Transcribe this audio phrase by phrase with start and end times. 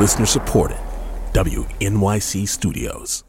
[0.00, 0.78] Listener supported.
[1.34, 3.22] WNYC Studios.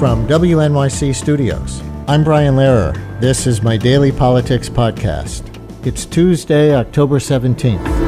[0.00, 2.92] From WNYC Studios, I'm Brian Lehrer.
[3.20, 5.46] This is my daily politics podcast.
[5.86, 8.01] It's Tuesday, October 17th.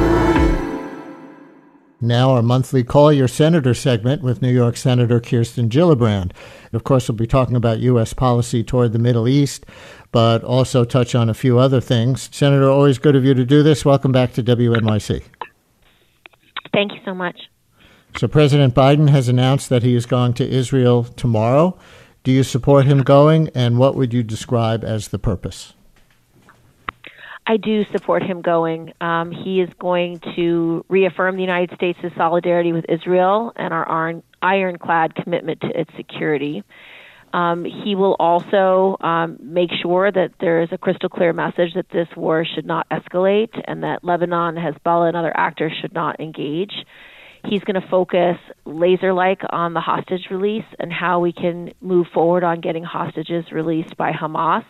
[2.01, 6.33] Now, our monthly Call Your Senator segment with New York Senator Kirsten Gillibrand.
[6.73, 8.13] Of course, we'll be talking about U.S.
[8.13, 9.65] policy toward the Middle East,
[10.11, 12.29] but also touch on a few other things.
[12.33, 13.85] Senator, always good of you to do this.
[13.85, 15.23] Welcome back to WNYC.
[16.73, 17.39] Thank you so much.
[18.19, 21.79] So, President Biden has announced that he is going to Israel tomorrow.
[22.25, 25.75] Do you support him going, and what would you describe as the purpose?
[27.47, 28.93] I do support him going.
[29.01, 34.23] Um, he is going to reaffirm the United States' solidarity with Israel and our iron,
[34.41, 36.65] ironclad commitment to its security.
[37.35, 41.91] Um, he will also um, make sure that there is a crystal clear message that
[41.93, 46.73] this war should not escalate and that Lebanon, Hezbollah, and other actors should not engage.
[47.45, 52.07] He's going to focus laser like on the hostage release and how we can move
[52.15, 54.65] forward on getting hostages released by Hamas.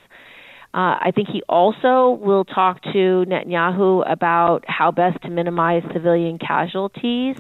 [0.75, 6.37] Uh, I think he also will talk to Netanyahu about how best to minimize civilian
[6.37, 7.37] casualties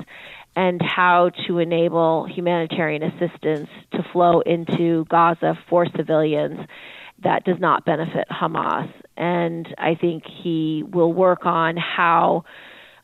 [0.54, 6.60] and how to enable humanitarian assistance to flow into Gaza for civilians
[7.24, 8.88] that does not benefit Hamas.
[9.16, 12.44] And I think he will work on how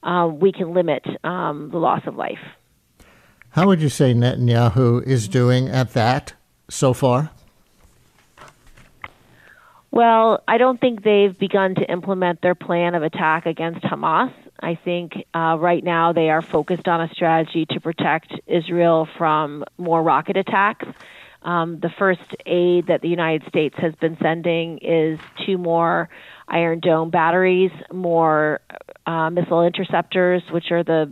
[0.04, 2.38] uh, we can limit um, the loss of life.
[3.48, 6.34] How would you say Netanyahu is doing at that
[6.68, 7.30] so far?
[9.92, 14.32] Well, I don't think they've begun to implement their plan of attack against Hamas.
[14.60, 19.64] I think uh, right now they are focused on a strategy to protect Israel from
[19.78, 20.86] more rocket attacks.
[21.42, 26.10] Um, the first aid that the United States has been sending is two more
[26.46, 28.60] Iron Dome batteries, more
[29.06, 31.10] uh, missile interceptors, which are the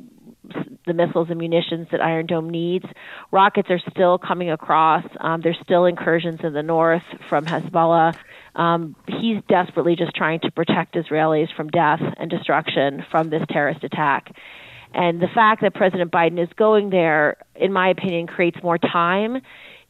[0.87, 2.87] the missiles and munitions that Iron Dome needs.
[3.31, 5.05] Rockets are still coming across.
[5.21, 8.17] Um, there's still incursions in the north from Hezbollah.
[8.55, 13.85] Um, he's desperately just trying to protect Israelis from death and destruction from this terrorist
[13.85, 14.35] attack.
[14.95, 19.43] And the fact that President Biden is going there, in my opinion, creates more time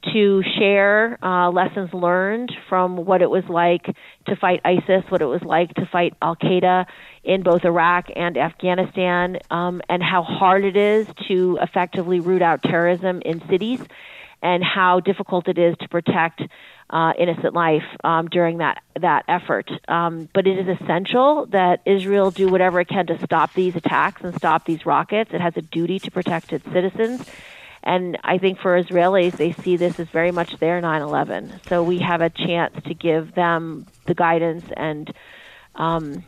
[0.04, 3.84] to share uh, lessons learned from what it was like
[4.26, 6.86] to fight ISIS, what it was like to fight Al Qaeda
[7.25, 12.62] in both Iraq and Afghanistan, um, and how hard it is to effectively root out
[12.62, 13.81] terrorism in cities,
[14.41, 16.42] and how difficult it is to protect
[16.91, 19.70] uh, innocent life um, during that that effort.
[19.88, 24.22] Um, but it is essential that Israel do whatever it can to stop these attacks
[24.22, 25.32] and stop these rockets.
[25.34, 27.28] It has a duty to protect its citizens.
[27.82, 31.60] And I think for Israelis, they see this as very much their 9 11.
[31.68, 35.12] So we have a chance to give them the guidance and
[35.74, 36.24] um,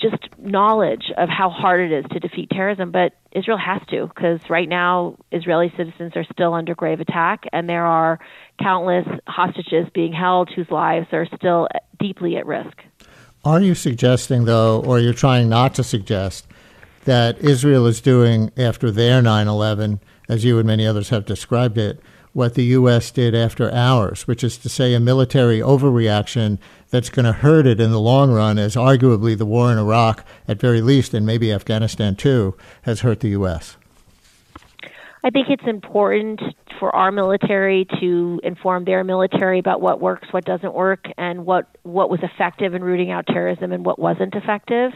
[0.00, 2.90] just knowledge of how hard it is to defeat terrorism.
[2.90, 7.68] But Israel has to, because right now, Israeli citizens are still under grave attack, and
[7.68, 8.18] there are
[8.60, 11.68] countless hostages being held whose lives are still
[11.98, 12.82] deeply at risk.
[13.44, 16.46] Are you suggesting, though, or you're trying not to suggest,
[17.04, 20.00] that Israel is doing after their 9 11?
[20.28, 22.00] As you and many others have described it,
[22.32, 23.10] what the U.S.
[23.10, 26.58] did after ours, which is to say a military overreaction
[26.90, 30.24] that's going to hurt it in the long run, as arguably the war in Iraq,
[30.46, 33.76] at very least, and maybe Afghanistan too, has hurt the U.S.
[35.24, 36.40] I think it's important
[36.78, 41.66] for our military to inform their military about what works, what doesn't work, and what,
[41.82, 44.92] what was effective in rooting out terrorism and what wasn't effective.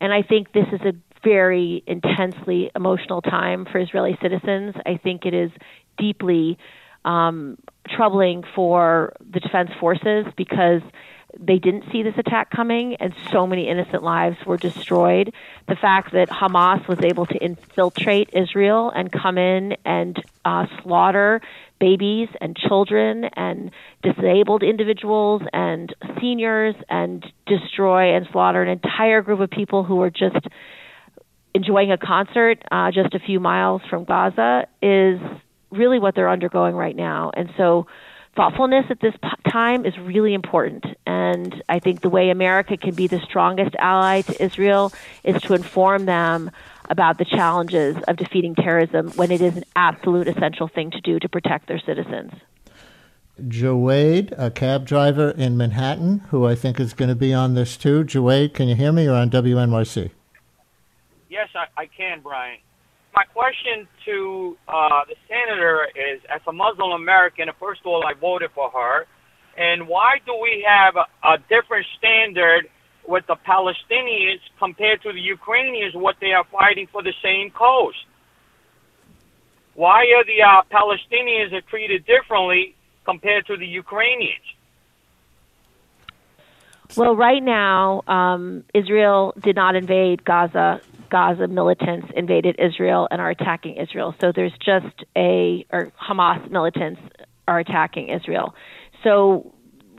[0.00, 4.74] And I think this is a very intensely emotional time for Israeli citizens.
[4.84, 5.50] I think it is
[5.98, 6.58] deeply
[7.04, 10.82] um, troubling for the defense forces because
[11.38, 15.32] they didn't see this attack coming and so many innocent lives were destroyed.
[15.66, 21.40] The fact that Hamas was able to infiltrate Israel and come in and uh, slaughter
[21.80, 23.70] babies and children and
[24.02, 30.10] disabled individuals and seniors and destroy and slaughter an entire group of people who were
[30.10, 30.46] just
[31.54, 35.20] enjoying a concert uh, just a few miles from Gaza is
[35.70, 37.30] really what they're undergoing right now.
[37.34, 37.86] And so,
[38.34, 40.84] thoughtfulness at this p- time is really important.
[41.06, 44.92] And I think the way America can be the strongest ally to Israel
[45.24, 46.50] is to inform them
[46.88, 51.18] about the challenges of defeating terrorism when it is an absolute essential thing to do
[51.18, 52.32] to protect their citizens.
[53.40, 57.76] Jawade, a cab driver in Manhattan, who I think is going to be on this
[57.76, 58.04] too.
[58.04, 59.04] Jawade, can you hear me?
[59.04, 60.10] You're on WNYC.
[61.32, 62.58] Yes, I, I can, Brian.
[63.16, 68.12] My question to uh, the senator is: As a Muslim American, first of all, I
[68.12, 69.06] voted for her,
[69.56, 72.68] and why do we have a, a different standard
[73.08, 77.96] with the Palestinians compared to the Ukrainians, what they are fighting for the same cause?
[79.72, 82.74] Why are the uh, Palestinians are treated differently
[83.06, 84.44] compared to the Ukrainians?
[86.94, 90.82] Well, right now, um, Israel did not invade Gaza.
[91.12, 94.14] Gaza militants invaded Israel and are attacking Israel.
[94.18, 97.00] So there's just a, or Hamas militants
[97.46, 98.54] are attacking Israel.
[99.04, 99.54] So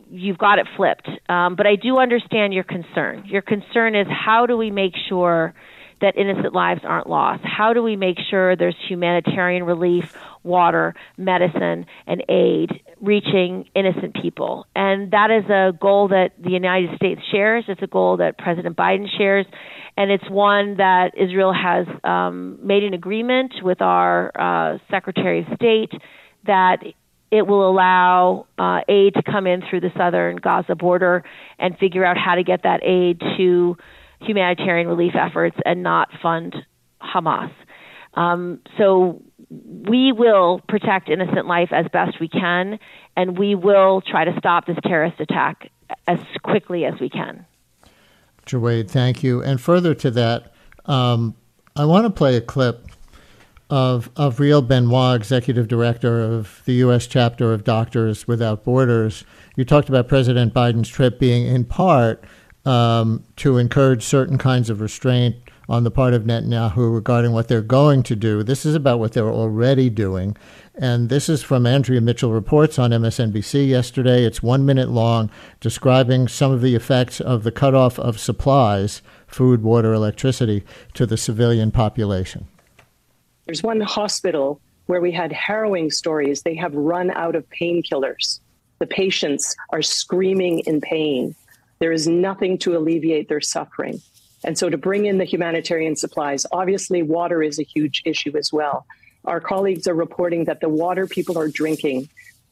[0.09, 1.07] you've got it flipped.
[1.29, 3.25] Um, but I do understand your concern.
[3.27, 5.53] Your concern is how do we make sure
[6.01, 7.43] that innocent lives aren't lost?
[7.43, 14.65] How do we make sure there's humanitarian relief, water, medicine, and aid reaching innocent people?
[14.75, 17.65] And that is a goal that the United States shares.
[17.67, 19.45] It's a goal that President Biden shares.
[19.95, 25.45] And it's one that Israel has um, made an agreement with our uh, Secretary of
[25.55, 25.91] State
[26.45, 26.77] that
[27.33, 31.23] it will allow uh, aid to come in through the southern Gaza border
[31.57, 33.75] and figure out how to get that aid to
[34.25, 36.55] humanitarian relief efforts and not fund
[37.01, 37.51] Hamas.
[38.15, 42.79] Um, so we will protect innocent life as best we can,
[43.15, 45.69] and we will try to stop this terrorist attack
[46.07, 47.45] as quickly as we can.
[48.45, 49.41] Jawed, thank you.
[49.41, 50.53] And further to that,
[50.85, 51.35] um,
[51.75, 52.87] I want to play a clip
[53.69, 57.07] of, of Riel Benoit, executive director of the U.S.
[57.07, 59.23] chapter of Doctors Without Borders.
[59.55, 62.23] You talked about President Biden's trip being in part
[62.65, 65.35] um, to encourage certain kinds of restraint
[65.69, 68.43] on the part of Netanyahu regarding what they're going to do.
[68.43, 70.35] This is about what they're already doing.
[70.75, 74.23] And this is from Andrea Mitchell Reports on MSNBC yesterday.
[74.23, 75.29] It's one minute long,
[75.59, 80.63] describing some of the effects of the cutoff of supplies food, water, electricity
[80.93, 82.45] to the civilian population.
[83.45, 86.43] There's one hospital where we had harrowing stories.
[86.43, 88.39] They have run out of painkillers.
[88.77, 91.35] The patients are screaming in pain.
[91.83, 94.01] There is nothing to alleviate their suffering.
[94.45, 98.53] And so to bring in the humanitarian supplies, obviously, water is a huge issue as
[98.53, 98.85] well.
[99.25, 102.07] Our colleagues are reporting that the water people are drinking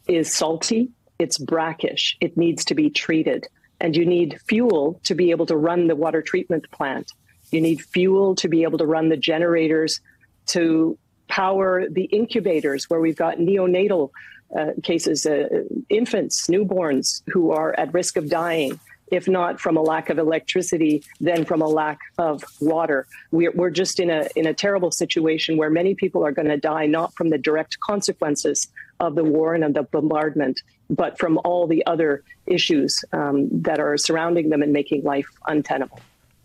[0.06, 3.48] is salty, it's brackish, it needs to be treated.
[3.80, 7.14] And you need fuel to be able to run the water treatment plant.
[7.54, 10.02] You need fuel to be able to run the generators
[10.48, 10.98] to
[11.30, 14.10] power the incubators where we've got neonatal
[14.54, 15.48] uh, cases, uh,
[15.88, 18.78] infants, newborns who are at risk of dying
[19.12, 23.06] if not from a lack of electricity, then from a lack of water.
[23.32, 26.58] We're, we're just in a, in a terrible situation where many people are going to
[26.58, 28.70] die not from the direct consequences
[29.02, 33.80] of the war and of the bombardment, but from all the other issues um, that
[33.80, 36.00] are surrounding them and making life untenable.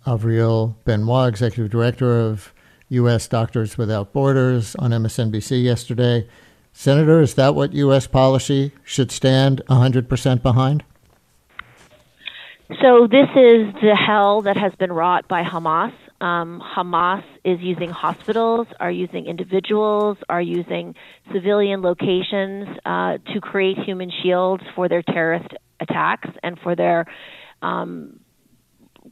[0.06, 2.52] Avril Benoit, Executive Director of
[2.88, 3.28] U.S.
[3.28, 6.28] Doctors Without Borders on MSNBC yesterday.
[6.72, 8.06] Senator, is that what U.S.
[8.06, 10.84] policy should stand 100% behind?
[12.68, 15.92] So this is the hell that has been wrought by Hamas.
[16.20, 20.96] Um, Hamas is using hospitals, are using individuals, are using
[21.32, 25.46] civilian locations uh, to create human shields for their terrorist
[25.78, 27.06] attacks and for their
[27.62, 28.18] um,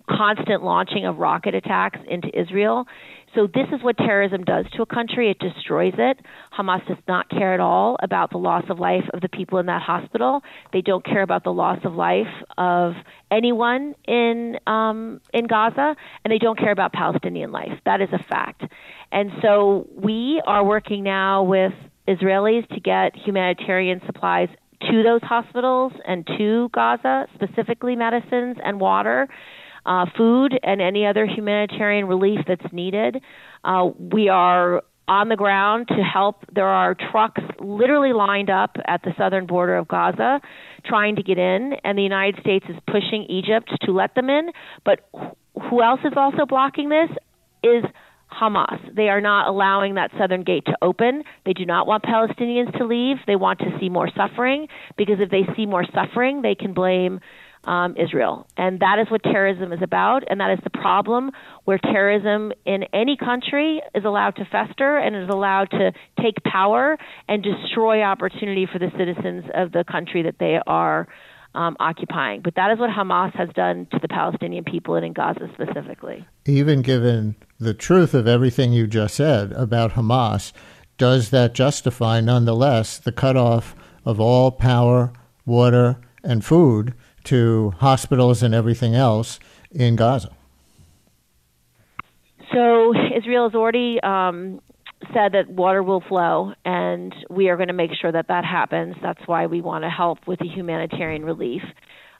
[0.08, 2.86] constant launching of rocket attacks into Israel.
[3.34, 5.30] So this is what terrorism does to a country.
[5.30, 6.18] It destroys it.
[6.56, 9.66] Hamas does not care at all about the loss of life of the people in
[9.66, 10.42] that hospital.
[10.72, 12.92] They don't care about the loss of life of
[13.30, 17.72] anyone in um, in Gaza, and they don't care about Palestinian life.
[17.84, 18.62] That is a fact.
[19.10, 21.72] And so we are working now with
[22.06, 24.48] Israelis to get humanitarian supplies
[24.90, 29.28] to those hospitals and to Gaza, specifically medicines and water
[29.86, 33.22] uh, food and any other humanitarian relief that's needed.
[33.64, 36.44] Uh, we are on the ground to help.
[36.54, 40.40] There are trucks literally lined up at the southern border of Gaza
[40.86, 44.50] trying to get in, and the United States is pushing Egypt to let them in.
[44.84, 45.08] But
[45.70, 47.10] who else is also blocking this
[47.62, 47.84] is
[48.32, 48.94] Hamas.
[48.94, 51.22] They are not allowing that southern gate to open.
[51.46, 53.18] They do not want Palestinians to leave.
[53.26, 57.20] They want to see more suffering because if they see more suffering, they can blame
[57.66, 58.46] um, Israel.
[58.56, 61.30] And that is what terrorism is about, and that is the problem
[61.64, 66.98] where terrorism in any country is allowed to fester and is allowed to take power
[67.28, 71.08] and destroy opportunity for the citizens of the country that they are
[71.54, 72.42] um, occupying.
[72.42, 76.26] But that is what Hamas has done to the Palestinian people and in Gaza specifically.
[76.46, 80.52] Even given the truth of everything you just said about Hamas,
[80.98, 85.12] does that justify, nonetheless, the cutoff of all power,
[85.46, 89.38] water, and food to hospitals and everything else
[89.70, 90.34] in Gaza?
[92.52, 94.60] So Israel has already um,
[95.12, 98.94] said that water will flow, and we are going to make sure that that happens.
[99.02, 101.62] That's why we want to help with the humanitarian relief.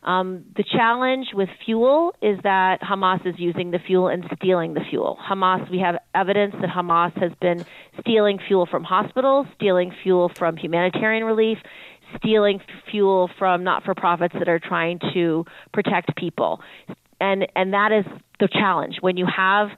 [0.02, 4.82] Um, the challenge with fuel is that Hamas is using the fuel and stealing the
[4.90, 5.18] fuel.
[5.26, 7.64] Hamas, we have evidence that Hamas has been
[8.00, 11.56] stealing fuel from hospitals, stealing fuel from humanitarian relief,
[12.16, 16.61] stealing fuel from not-for-profits that are trying to protect people.
[17.21, 18.04] And and that is
[18.40, 19.68] the challenge when you have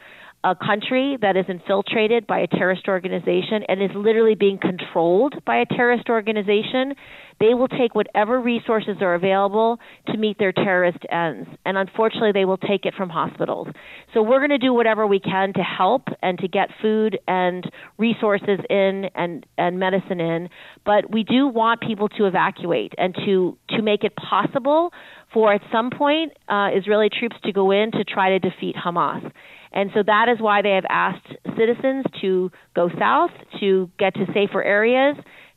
[0.46, 5.56] a country that is infiltrated by a terrorist organization and is literally being controlled by
[5.56, 6.94] a terrorist organization,
[7.40, 11.48] they will take whatever resources are available to meet their terrorist ends.
[11.66, 13.66] And unfortunately, they will take it from hospitals.
[14.14, 17.68] So we're going to do whatever we can to help and to get food and
[17.98, 20.48] resources in and, and medicine in.
[20.84, 24.92] But we do want people to evacuate and to, to make it possible
[25.36, 29.30] for at some point uh, Israeli troops to go in to try to defeat Hamas.
[29.70, 31.26] And so that is why they have asked
[31.58, 35.14] citizens to go south, to get to safer areas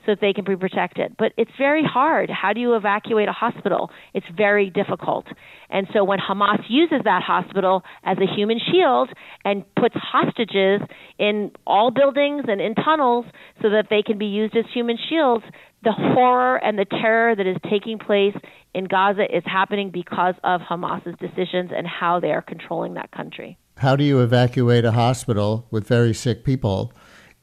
[0.10, 1.16] so that they can be protected.
[1.18, 2.30] But it's very hard.
[2.30, 3.92] How do you evacuate a hospital?
[4.14, 5.26] It's very difficult.
[5.70, 9.10] And so when Hamas uses that hospital as a human shield
[9.46, 10.82] and puts hostages
[11.20, 13.26] in all buildings and in tunnels
[13.62, 15.46] so that they can be used as human shields,
[15.84, 18.36] the horror and the terror that is taking place
[18.74, 23.58] in Gaza is happening because of Hamas's decisions and how they are controlling that country
[23.80, 26.92] how do you evacuate a hospital with very sick people,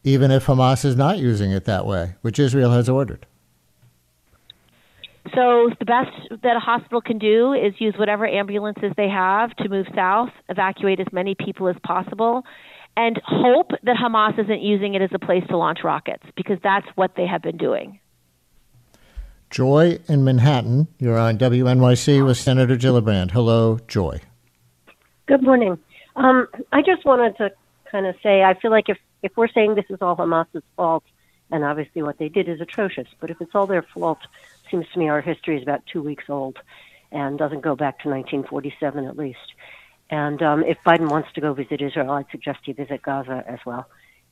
[0.07, 3.27] even if Hamas is not using it that way, which Israel has ordered?
[5.35, 9.69] So the best that a hospital can do is use whatever ambulances they have to
[9.69, 12.45] move south, evacuate as many people as possible,
[12.97, 16.87] and hope that Hamas isn't using it as a place to launch rockets because that's
[16.95, 17.99] what they have been doing.
[19.51, 23.33] Joy in Manhattan, you're on WNYC with Senator Gillibrand.
[23.33, 24.21] Hello, Joy.
[25.27, 25.77] Good morning.
[26.15, 27.51] Um, I just wanted to
[27.91, 31.05] kind of say I feel like if if we're saying this is all Hamas's fault,
[31.51, 34.19] and obviously what they did is atrocious, but if it's all their fault,
[34.71, 36.59] seems to me our history is about two weeks old,
[37.13, 39.39] and doesn't go back to 1947 at least.
[40.11, 43.59] And um, if Biden wants to go visit Israel, I'd suggest he visit Gaza as
[43.67, 43.87] well.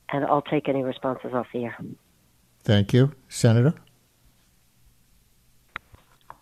[0.09, 1.77] And I'll take any responses off the air.
[2.63, 3.73] Thank you, Senator.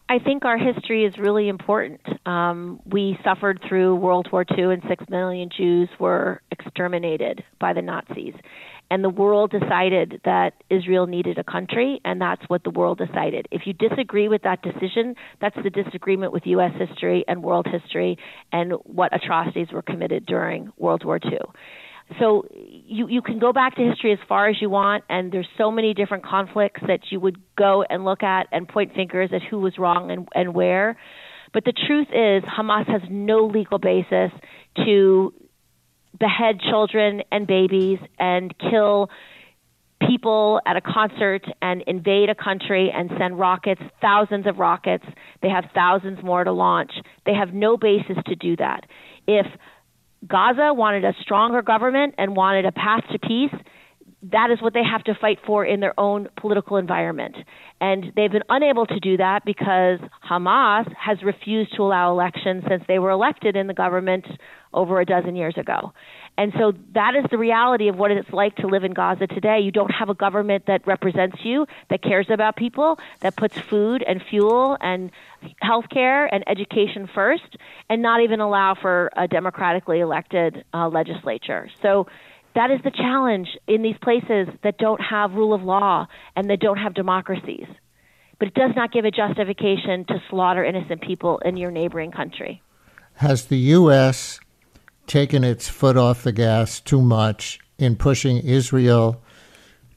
[0.10, 2.02] I think our history is really important.
[2.28, 7.82] Um, we suffered through World War II, and six million Jews were exterminated by the
[7.82, 8.34] Nazis.
[8.92, 13.48] And the world decided that Israel needed a country, and that's what the world decided.
[13.50, 16.74] If you disagree with that decision, that's the disagreement with U.S.
[16.78, 18.18] history and world history
[18.52, 21.40] and what atrocities were committed during World War II
[22.20, 25.48] so you you can go back to history as far as you want and there's
[25.58, 29.42] so many different conflicts that you would go and look at and point fingers at
[29.42, 30.98] who was wrong and and where
[31.54, 34.32] but the truth is Hamas has no legal basis
[34.86, 35.34] to
[36.20, 39.10] behead children and babies and kill
[40.08, 45.06] people at a concert and invade a country and send rockets, thousands of rockets.
[45.42, 46.92] They have thousands more to launch.
[47.26, 48.82] They have no basis to do that.
[49.28, 49.46] If
[50.28, 53.54] Gaza wanted a stronger government and wanted a path to peace.
[54.32, 57.36] That is what they have to fight for in their own political environment.
[57.82, 60.00] And they've been unable to do that because
[60.30, 64.26] Hamas has refused to allow elections since they were elected in the government
[64.74, 65.92] over a dozen years ago.
[66.38, 69.60] And so that is the reality of what it's like to live in Gaza today.
[69.60, 74.04] You don't have a government that represents you, that cares about people, that puts food
[74.08, 75.12] and fuel and
[75.62, 77.58] health care and education first,
[77.90, 81.70] and not even allow for a democratically elected uh, legislature.
[81.82, 82.08] So
[82.56, 86.60] that is the challenge in these places that don't have rule of law and that
[86.60, 87.68] don't have democracies.
[88.40, 92.62] But it does not give a justification to slaughter innocent people in your neighboring country.
[93.16, 94.40] Has the U.S.
[95.08, 99.22] taken its foot off the gas too much in pushing Israel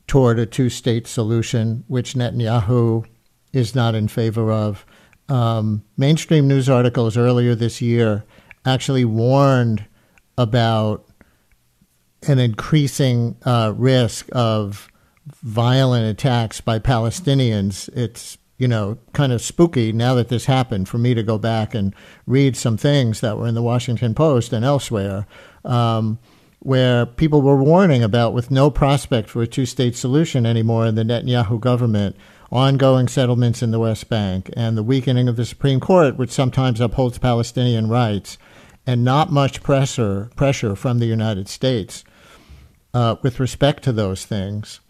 [0.06, 3.04] toward a two state solution, which Netanyahu
[3.52, 4.86] is not in favor of?
[5.28, 8.24] Um, mainstream news articles earlier this year
[8.64, 9.84] actually warned
[10.38, 11.06] about
[12.28, 14.88] an increasing uh, risk of
[15.42, 17.88] violent attacks by Palestinians.
[17.96, 21.74] It's you know kind of spooky now that this happened for me to go back
[21.74, 21.94] and
[22.26, 25.26] read some things that were in the Washington Post and elsewhere.
[25.64, 26.18] Um,
[26.60, 30.96] where people were warning about, with no prospect for a two state solution anymore in
[30.96, 32.16] the Netanyahu government,
[32.50, 36.80] ongoing settlements in the West Bank and the weakening of the Supreme Court, which sometimes
[36.80, 38.36] upholds Palestinian rights,
[38.86, 42.04] and not much pressure pressure from the United States
[42.94, 44.80] uh, with respect to those things.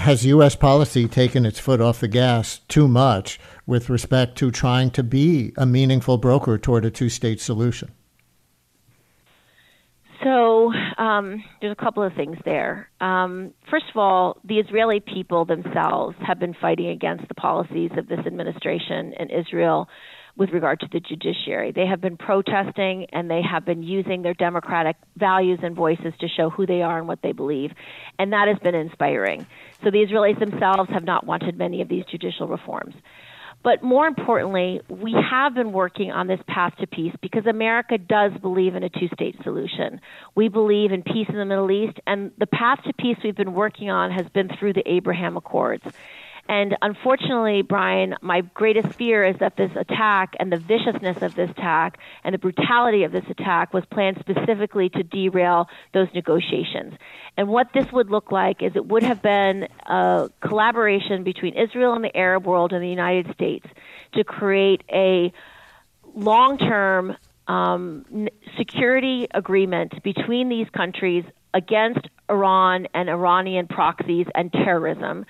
[0.00, 0.56] Has U.S.
[0.56, 5.52] policy taken its foot off the gas too much with respect to trying to be
[5.58, 7.92] a meaningful broker toward a two state solution?
[10.24, 12.88] So um, there's a couple of things there.
[13.02, 18.08] Um, first of all, the Israeli people themselves have been fighting against the policies of
[18.08, 19.86] this administration in Israel
[20.36, 21.72] with regard to the judiciary.
[21.72, 26.28] They have been protesting and they have been using their democratic values and voices to
[26.28, 27.72] show who they are and what they believe.
[28.18, 29.46] And that has been inspiring.
[29.84, 32.94] So the Israelis themselves have not wanted many of these judicial reforms.
[33.62, 38.32] But more importantly, we have been working on this path to peace because America does
[38.40, 40.00] believe in a two state solution.
[40.34, 43.52] We believe in peace in the Middle East, and the path to peace we've been
[43.52, 45.84] working on has been through the Abraham Accords.
[46.50, 51.48] And unfortunately, Brian, my greatest fear is that this attack and the viciousness of this
[51.48, 56.94] attack and the brutality of this attack was planned specifically to derail those negotiations.
[57.36, 61.92] And what this would look like is it would have been a collaboration between Israel
[61.92, 63.68] and the Arab world and the United States
[64.14, 65.32] to create a
[66.16, 67.16] long term
[67.46, 68.26] um,
[68.58, 71.22] security agreement between these countries
[71.54, 75.26] against Iran and Iranian proxies and terrorism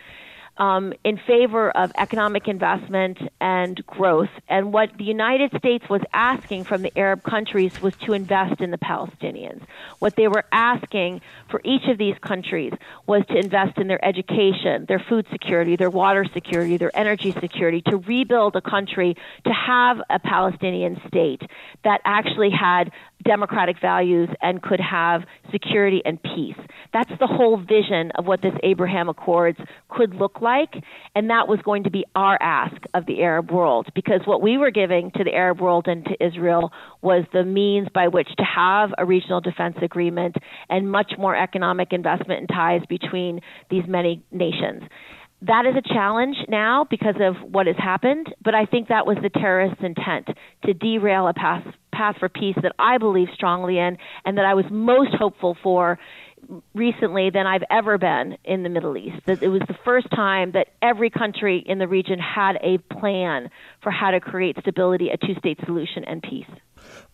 [0.60, 4.28] um, in favor of economic investment and growth.
[4.46, 8.70] And what the United States was asking from the Arab countries was to invest in
[8.70, 9.62] the Palestinians.
[10.00, 12.74] What they were asking for each of these countries
[13.06, 17.80] was to invest in their education, their food security, their water security, their energy security,
[17.86, 21.40] to rebuild a country, to have a Palestinian state
[21.84, 22.92] that actually had
[23.24, 26.56] democratic values and could have security and peace.
[26.92, 29.58] That's the whole vision of what this Abraham Accords
[29.88, 30.74] could look like,
[31.14, 34.58] and that was going to be our ask of the Arab world because what we
[34.58, 36.72] were giving to the Arab world and to Israel
[37.02, 40.36] was the means by which to have a regional defense agreement
[40.68, 44.82] and much more economic investment and ties between these many nations
[45.42, 49.16] that is a challenge now because of what has happened, but I think that was
[49.22, 50.28] the terrorists' intent
[50.66, 51.64] to derail a path,
[52.00, 55.99] path for peace that I believe strongly in and that I was most hopeful for
[56.75, 59.16] recently than I've ever been in the Middle East.
[59.26, 63.50] That it was the first time that every country in the region had a plan
[63.83, 66.49] for how to create stability, a two state solution, and peace.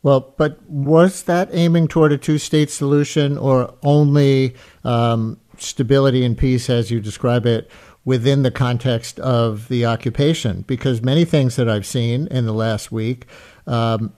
[0.04, 6.38] Well, but was that aiming toward a two state solution or only um, stability and
[6.38, 7.70] peace as you describe it?
[8.04, 12.92] within the context of the occupation because many things that I've seen in the last
[12.92, 13.26] week
[13.66, 14.12] um,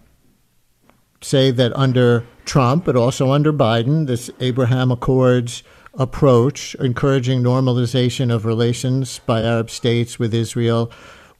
[1.21, 5.63] say that under Trump, but also under Biden, this Abraham Accords
[5.95, 10.91] approach, encouraging normalization of relations by Arab states with Israel,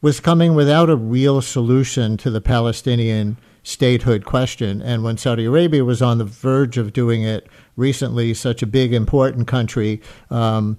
[0.01, 4.81] was coming without a real solution to the Palestinian statehood question.
[4.81, 8.93] And when Saudi Arabia was on the verge of doing it recently, such a big,
[8.93, 10.79] important country, um,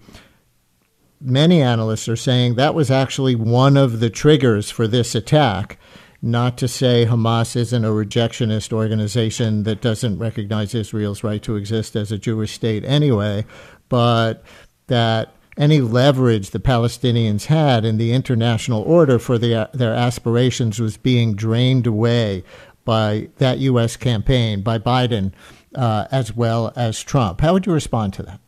[1.22, 5.78] many analysts are saying that was actually one of the triggers for this attack.
[6.22, 11.96] Not to say Hamas isn't a rejectionist organization that doesn't recognize Israel's right to exist
[11.96, 13.46] as a Jewish state anyway,
[13.88, 14.44] but
[14.88, 20.98] that any leverage the Palestinians had in the international order for the, their aspirations was
[20.98, 22.44] being drained away
[22.84, 23.96] by that U.S.
[23.96, 25.32] campaign, by Biden,
[25.76, 27.42] uh, as well as Trump.
[27.42, 28.40] How would you respond to that?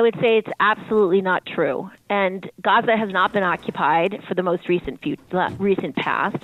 [0.00, 1.90] I would say it's absolutely not true.
[2.08, 5.18] And Gaza has not been occupied for the most recent few,
[5.58, 6.38] recent past.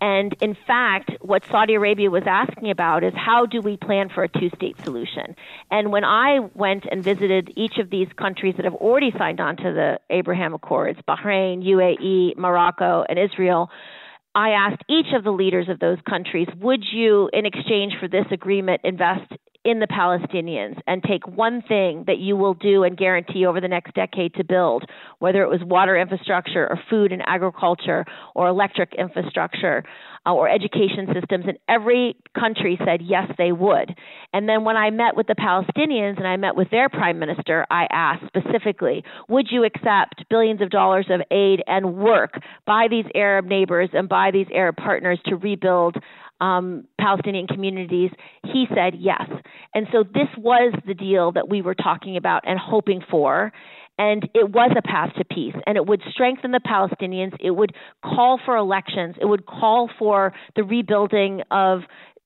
[0.00, 4.22] And in fact, what Saudi Arabia was asking about is how do we plan for
[4.22, 5.34] a two state solution?
[5.68, 9.56] And when I went and visited each of these countries that have already signed on
[9.56, 13.68] to the Abraham Accords Bahrain, UAE, Morocco, and Israel
[14.34, 18.24] I asked each of the leaders of those countries, would you, in exchange for this
[18.30, 19.30] agreement, invest
[19.64, 23.68] in the Palestinians and take one thing that you will do and guarantee over the
[23.68, 24.84] next decade to build,
[25.20, 29.84] whether it was water infrastructure or food and agriculture or electric infrastructure
[30.26, 33.94] uh, or education systems, and every country said yes, they would.
[34.32, 37.66] And then when I met with the Palestinians and I met with their prime minister,
[37.70, 42.34] I asked specifically, would you accept billions of dollars of aid and work
[42.66, 45.96] by these Arab neighbors and by these Arab partners to rebuild
[46.42, 48.10] um, Palestinian communities,
[48.44, 49.30] he said yes.
[49.74, 53.52] And so this was the deal that we were talking about and hoping for.
[53.98, 57.36] And it was a path to peace, and it would strengthen the Palestinians.
[57.38, 59.14] It would call for elections.
[59.20, 61.82] It would call for the rebuilding of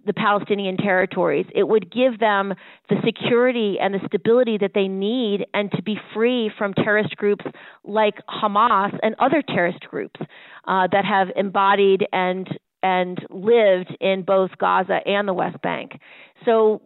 [0.06, 1.44] the Palestinian territories.
[1.54, 2.54] It would give them
[2.88, 7.44] the security and the stability that they need and to be free from terrorist groups
[7.84, 10.20] like Hamas and other terrorist groups
[10.68, 12.48] uh, that have embodied and
[12.82, 15.98] and lived in both Gaza and the West Bank.
[16.44, 16.82] So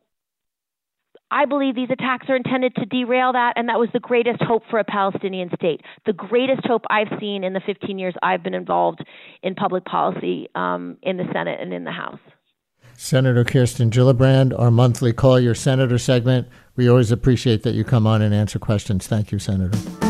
[1.30, 4.64] I believe these attacks are intended to derail that, and that was the greatest hope
[4.68, 5.80] for a Palestinian state.
[6.04, 9.04] The greatest hope I've seen in the 15 years I've been involved
[9.42, 12.18] in public policy um, in the Senate and in the House.
[12.96, 16.48] Senator Kirsten Gillibrand, our monthly Call Your Senator segment.
[16.76, 19.06] We always appreciate that you come on and answer questions.
[19.06, 20.09] Thank you, Senator.